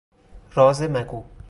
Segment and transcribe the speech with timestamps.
[0.55, 1.23] راز مگو